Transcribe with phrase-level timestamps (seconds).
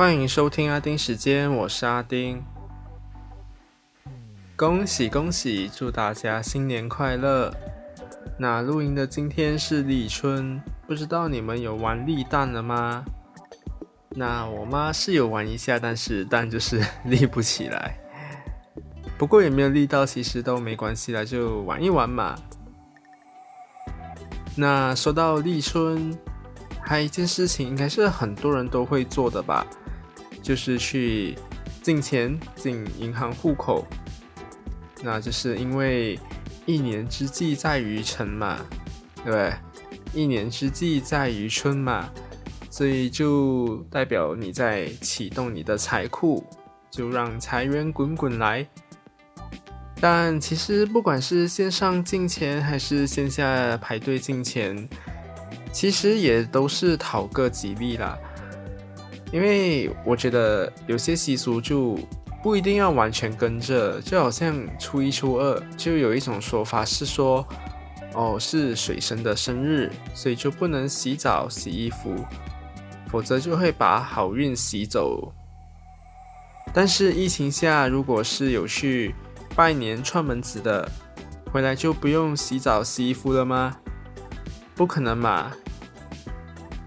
[0.00, 2.42] 欢迎收听阿丁时间，我是阿丁。
[4.56, 7.54] 恭喜恭喜，祝大家新年快乐！
[8.38, 13.04] 那录音的今天是立春，不知道你们有玩立蛋了吗？
[14.08, 17.98] 那我妈是有玩一下，但是蛋就是立不起来。
[19.18, 22.34] 不过也没有立到，其实都没关系啦，就玩一玩嘛。
[24.56, 26.18] 那说到立春，
[26.90, 29.64] 还一件事情，应该是很多人都会做的吧，
[30.42, 31.38] 就是去
[31.84, 33.86] 进钱进银行户口。
[35.00, 36.18] 那就是因为
[36.66, 38.58] 一年之计在于晨嘛，
[39.24, 39.52] 对？
[40.12, 42.10] 一年之计在于春嘛，
[42.70, 46.44] 所以就代表你在启动你的财库，
[46.90, 48.66] 就让财源滚滚来。
[50.00, 54.88] 但其实不管是线上进钱还是线下排队进钱，
[55.72, 58.18] 其实也都是讨个吉利啦。
[59.32, 61.98] 因为我觉得有些习俗就
[62.42, 67.46] 不一定要完全跟着，就好像初一、初二就有一种说法是说，
[68.14, 72.14] 哦是水神的生日，所以就不能洗澡、洗衣服，
[73.08, 75.32] 否则就会把好运洗走。
[76.72, 79.14] 但是疫情下，如果是有去
[79.54, 80.90] 拜年串门子的，
[81.52, 83.76] 回来就不用洗澡洗衣服了吗？
[84.74, 85.52] 不可能嘛！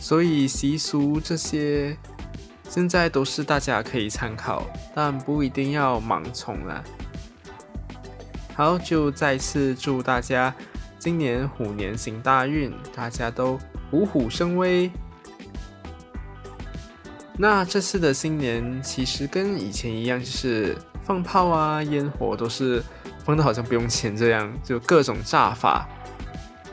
[0.00, 1.96] 所以习俗这些，
[2.68, 6.82] 现在都是大家可以参考，但不一定要盲从啦。
[8.54, 10.54] 好，就再次祝大家
[10.98, 13.58] 今年虎年行大运，大家都
[13.90, 14.90] 虎虎生威。
[17.36, 22.82] 那这次的新年其实跟以前一样，就是放炮啊、烟火都是
[23.24, 25.88] 放的好像不用钱这样，就各种炸法。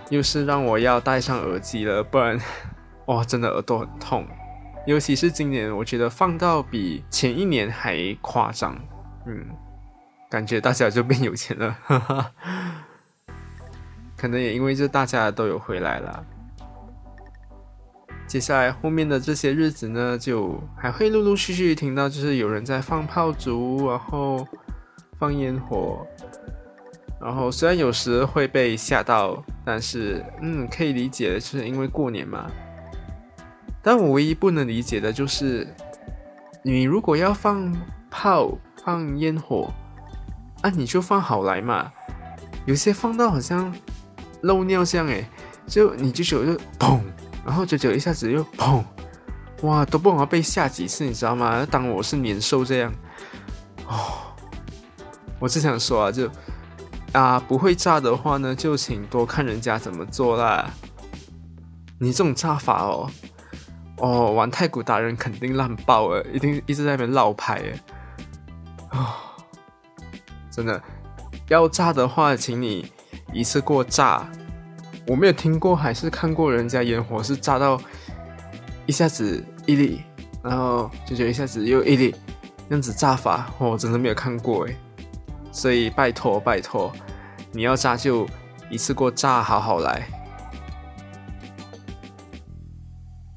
[0.09, 2.39] 又是让我要戴上耳机了，不然
[3.07, 4.25] 哇，真的耳朵很痛。
[4.85, 8.77] 尤其是今年，我觉得放到比前一年还夸张。
[9.25, 9.45] 嗯，
[10.29, 12.31] 感觉大家就变有钱了，哈哈。
[14.15, 16.23] 可能也因为这大家都有回来了。
[18.27, 24.47] 接下来后面的这些日子呢，就还会陆陆续续听到，就是有人在放炮竹，然后
[25.17, 26.05] 放烟火，
[27.21, 32.49] 然后虽然有时会被吓到，但是嗯，可以理解，就是因为过年嘛。
[33.85, 35.67] 但我唯一不能理解的就是，
[36.63, 37.71] 你如果要放
[38.09, 39.71] 炮、放烟火，
[40.63, 41.91] 啊，你就放好来嘛。
[42.65, 43.71] 有些放到好像
[44.41, 45.23] 漏尿像诶，
[45.67, 46.99] 就你就觉得砰。
[47.45, 48.83] 然后久久一下子又砰，
[49.61, 51.63] 哇，都不知道被吓几次，你知道吗？
[51.69, 52.91] 当我是年兽这样，
[53.87, 54.33] 哦，
[55.39, 56.27] 我只想说啊，就
[57.11, 60.71] 啊，不会炸的话呢，就请多看人家怎么做啦。
[61.99, 63.07] 你这种炸法哦，
[63.97, 67.79] 哦，玩太古达人肯定烂爆了，一定一直在那边绕牌诶。
[68.89, 69.17] 啊，
[70.51, 70.81] 真的，
[71.47, 72.91] 要炸的话，请你
[73.33, 74.29] 一次过炸。
[75.07, 77.79] 我没有听过，还是看过人家烟火是炸到
[78.85, 80.01] 一下子一粒，
[80.43, 82.15] 然后就觉得一下子又一粒，
[82.67, 84.75] 这样子炸法，我真的没有看过诶。
[85.51, 86.91] 所以拜托拜托，
[87.51, 88.27] 你要炸就
[88.69, 90.07] 一次过炸好好来。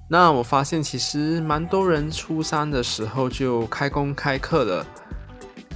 [0.09, 4.87] 那我发现其实蛮多人初三的时候就开工开课了，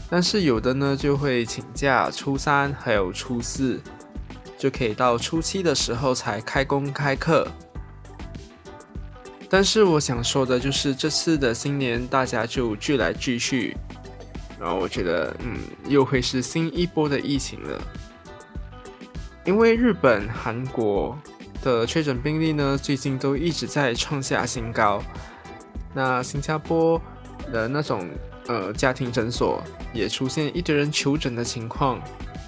[0.08, 3.80] 但是有的呢就会请假初三还有初四。
[4.58, 7.48] 就可以到初七的时候才开工开课，
[9.50, 13.76] 但是我想说的就是这次的新年大家就聚来聚去，
[14.60, 17.82] 然后我觉得嗯又会是新一波的疫情了，
[19.44, 21.18] 因为日本、韩国
[21.62, 25.00] 的确诊病例呢最近都一直在创下新高，
[25.94, 27.00] 那新加坡
[27.52, 28.10] 的那种
[28.48, 29.62] 呃家庭诊所
[29.94, 32.02] 也出现一堆人求诊的情况。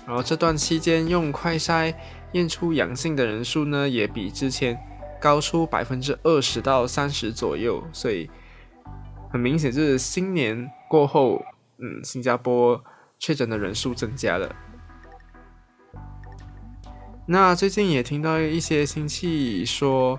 [0.07, 1.95] 然后这段期间用快筛
[2.33, 4.79] 验出阳性的人数呢，也比之前
[5.21, 8.29] 高出百分之二十到三十左右，所以
[9.31, 11.43] 很明显就是新年过后，
[11.79, 12.85] 嗯，新加坡
[13.19, 14.55] 确诊的人数增加了。
[17.27, 20.19] 那最近也听到一些亲戚说，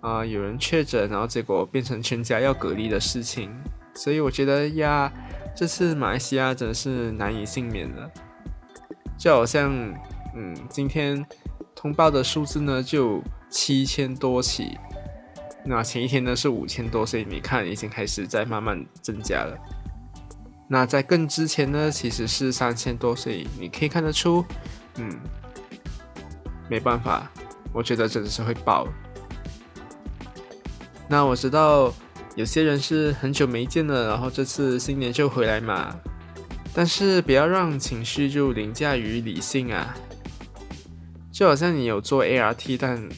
[0.00, 3.50] 啊，有人确诊，然后结果变成全家要隔离的事情，
[3.94, 5.12] 所以我觉得呀，
[5.54, 8.10] 这次马来西亚真的是难以幸免了。
[9.18, 9.70] 就好像，
[10.34, 11.24] 嗯，今天
[11.74, 14.78] 通报的数字呢就七千多起，
[15.64, 19.58] 那前一天呢是五千多，所以你看已经开始在慢慢增加了。
[20.68, 24.44] 那在更之前呢其实是三千多，所以你可以看得出，
[24.96, 25.10] 嗯，
[26.68, 27.30] 没办法，
[27.72, 28.86] 我觉得真的是会爆。
[31.08, 31.92] 那我知道
[32.34, 35.96] 有些人是很久没见了，然后这次新年就回来嘛。
[36.74, 39.96] 但是不要让情绪就凌驾于理性啊！
[41.32, 43.08] 就好像你有做 ART，但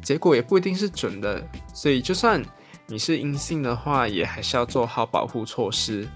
[0.00, 2.40] 结果也不一定是准的，所以就算
[2.86, 6.06] 你是阴性的话，也还是要做好保护措施。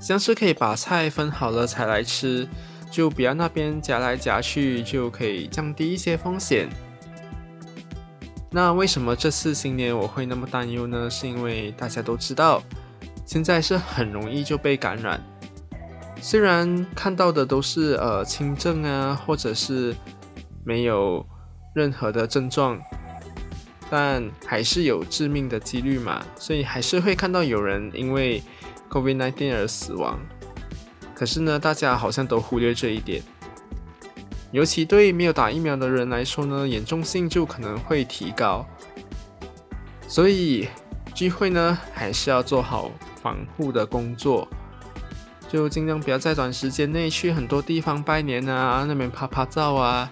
[0.00, 2.48] 像是可以把菜分好了才来吃，
[2.92, 6.68] 就不要那边夹来夹去，就可以降低一些风险。
[8.50, 11.08] 那为什么这次新年我会那么担忧呢？
[11.08, 12.62] 是因为大家都知道。
[13.24, 15.18] 现在是很容易就被感染，
[16.20, 19.96] 虽然看到的都是呃轻症啊，或者是
[20.66, 21.24] 没有
[21.74, 22.78] 任何的症状，
[23.88, 28.42] 但还是有致命的几率嘛，所以还是会看到有人因为
[28.90, 30.20] COVID-19 而死亡。
[31.22, 33.22] 可是呢，大家好像都忽略这一点，
[34.50, 38.66] 尤其对没有打疫苗的人来说呢，严重性就可能会提高。
[40.08, 40.66] 所以
[41.14, 42.90] 聚会呢，还是要做好。
[43.22, 44.48] 防护的工作，
[45.48, 50.10] 就尽量不要在短时间内去很多地方拜年啊，那边拍拍照啊，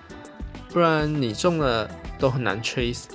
[0.69, 1.91] 不然你中了
[2.21, 3.07] 都很难 trace。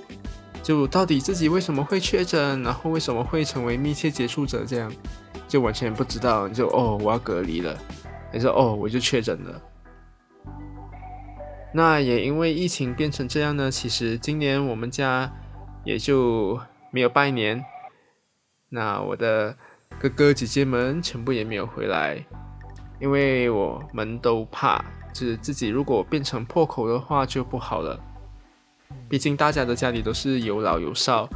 [0.61, 4.91] 就到底自己为什么会确诊，然后为什么会成为密切接触者，这样
[5.47, 6.47] 就完全不知道。
[6.49, 7.77] 就哦，我要隔离了，
[8.31, 9.61] 还是哦，我就确诊了。
[11.73, 15.31] 那也因为疫情变成这样呢，其实今年我们家
[15.83, 16.59] 也就
[16.91, 17.63] 没有拜年。
[18.69, 19.55] 那我的。
[19.97, 22.21] 哥哥姐姐们全部也没有回来，
[22.99, 24.83] 因为我们都怕，
[25.13, 27.97] 就是自己如果变成破口的话就不好了。
[29.07, 31.29] 毕竟大家的家里都是有老有少，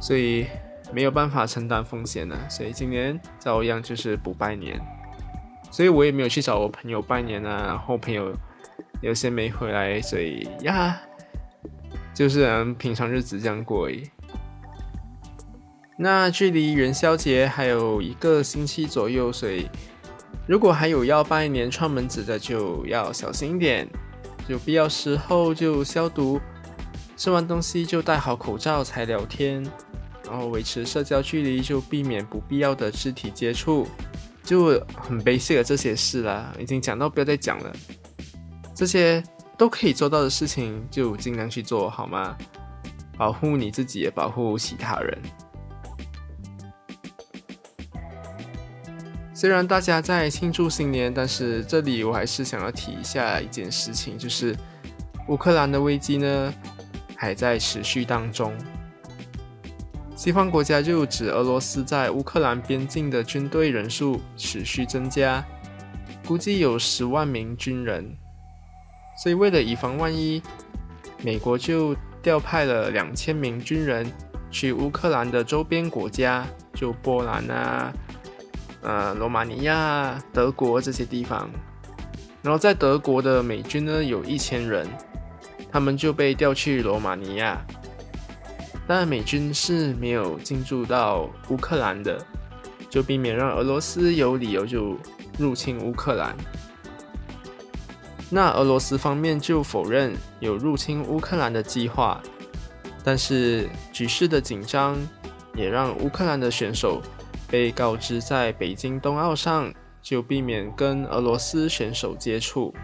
[0.00, 0.46] 所以
[0.92, 2.36] 没有办法承担风险呢。
[2.48, 4.80] 所以今年照样就是不拜年，
[5.70, 7.66] 所以我也没有去找我朋友拜年啊。
[7.66, 8.32] 然后朋友
[9.00, 11.00] 有些没回来，所以呀，
[12.14, 13.88] 就是平常日子这样过。
[16.00, 19.68] 那距离元宵节还有一个星期左右，所以
[20.46, 23.88] 如果还有要拜年串门子的，就要小心一点，
[24.46, 26.40] 有必要时候就消毒，
[27.16, 29.66] 吃完东西就戴好口罩才聊天，
[30.28, 33.86] 然后维持社交距离，就避免不必要的肢体接触，
[34.44, 37.72] 就很 basic 的这些事啦，已经讲到不要再讲了，
[38.74, 39.22] 这些
[39.56, 42.36] 都可以做到的事情，就尽量去做好吗？
[43.16, 45.18] 保护你自己，也保护其他人。
[49.34, 54.54] 虽然大家在庆祝新年，但是这里我还是想要提一下一件事情，就是
[55.28, 56.52] 乌克兰的危机呢
[57.16, 58.52] 还在持续当中。
[60.18, 65.46] 西方国家就指俄罗斯在乌克兰边境的军队人数持续增加，
[66.26, 68.04] 估计有十万名军人。
[69.22, 70.42] 所以为了以防万一，
[71.22, 74.12] 美国就调派了两千名军人
[74.50, 76.44] 去乌克兰的周边国家，
[76.74, 77.92] 就波兰啊。
[78.82, 81.48] 呃，罗马尼亚、德国这些地方，
[82.42, 84.84] 然后在德国的美军呢有一千人，
[85.70, 87.64] 他们就被调去罗马尼亚，
[88.88, 92.18] 但美军是没有进驻到乌克兰的，
[92.90, 94.96] 就避免让俄罗斯有理由就
[95.38, 96.34] 入侵乌克兰。
[98.30, 102.20] 那俄罗斯方面就否认有入侵乌克兰的计划，
[103.04, 104.96] 但是局势的紧张
[105.54, 107.02] 也让乌克兰的选手。
[107.50, 112.74] 被告知在北京冬奥上就避免跟俄罗斯选手接触，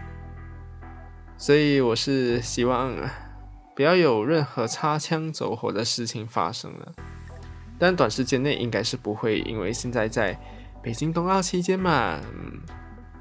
[1.37, 2.91] 所以我是希望
[3.75, 6.93] 不要有任何擦枪走火的事情发生了。
[7.77, 10.39] 但短时间内应该是不会，因为现在在
[10.81, 12.57] 北京冬奥期间嘛，嗯，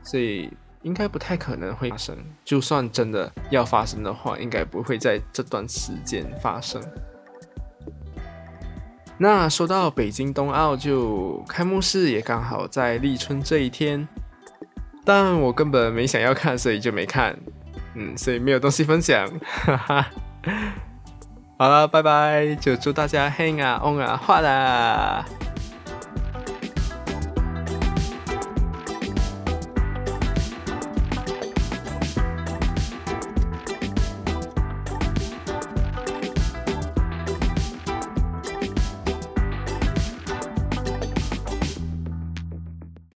[0.04, 0.48] 所以
[0.82, 2.16] 应该不太可能会发生。
[2.44, 6.80] 就算真的要发生的话，应该不会在这段时间发生。
[9.18, 14.06] 那说到北京冬奥，就开幕式也刚好在立春这一天，
[15.04, 17.36] 但我根本没想要看，所以就没看。
[17.94, 19.28] 嗯，所以没有东西分享。
[19.42, 20.10] 哈哈。
[21.56, 25.24] 好了，拜拜，就祝大家 hang 啊，on 啊，画啦。